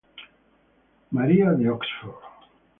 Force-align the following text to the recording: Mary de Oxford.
Mary 1.19 1.43
de 1.59 1.69
Oxford. 1.69 2.23